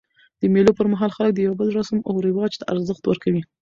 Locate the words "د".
0.39-0.41, 1.35-1.39